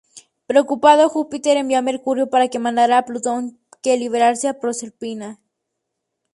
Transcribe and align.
Preocupado, 0.47 1.07
Júpiter 1.09 1.57
envió 1.57 1.77
a 1.77 1.83
Mercurio 1.83 2.27
para 2.27 2.47
que 2.49 2.57
mandara 2.65 2.97
a 2.97 3.05
Plutón 3.05 3.59
que 3.83 3.97
liberase 3.99 4.45
a 4.47 4.57
Proserpina. 4.59 5.39